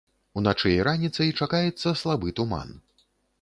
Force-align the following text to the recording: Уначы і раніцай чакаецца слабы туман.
Уначы 0.39 0.71
і 0.77 0.79
раніцай 0.87 1.29
чакаецца 1.43 1.93
слабы 2.01 2.33
туман. 2.41 2.75